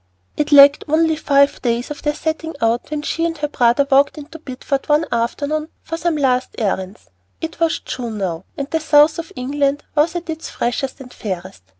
[0.35, 4.17] It lacked only five days of their setting out when she and her brother walked
[4.17, 7.11] into Bideford one afternoon for some last errands.
[7.39, 11.61] It was June now, and the south of England was at its freshest and fairest.